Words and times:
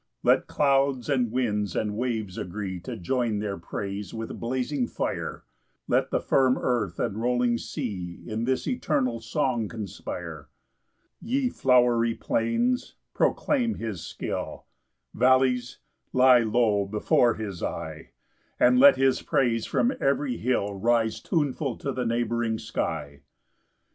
5 0.23 0.27
Let 0.27 0.47
clouds, 0.47 1.09
and 1.09 1.31
winds, 1.31 1.75
and 1.75 1.95
waves 1.95 2.35
agree 2.35 2.79
To 2.79 2.97
join 2.97 3.37
their 3.37 3.59
praise 3.59 4.15
with 4.15 4.39
blazing 4.39 4.87
fire; 4.87 5.43
Let 5.87 6.09
the 6.09 6.19
firm 6.19 6.57
earth, 6.57 6.99
and 6.99 7.21
rolling 7.21 7.59
sea, 7.59 8.23
In 8.25 8.45
this 8.45 8.67
eternal 8.67 9.19
song 9.19 9.67
conspire. 9.67 10.49
6 11.19 11.29
Ye 11.29 11.49
flowery 11.49 12.15
plains, 12.15 12.95
proclaim 13.13 13.75
his 13.75 14.01
skill; 14.03 14.65
Vallies, 15.13 15.77
lie 16.13 16.39
low 16.39 16.87
before 16.87 17.35
his 17.35 17.61
eye; 17.61 18.09
And 18.59 18.79
let 18.79 18.95
his 18.95 19.21
praise 19.21 19.67
from 19.67 19.93
every 20.01 20.37
hill 20.37 20.73
Rise 20.73 21.19
tuneful 21.19 21.77
to 21.77 21.91
the 21.91 22.07
neighbouring 22.07 22.57
sky. 22.57 23.21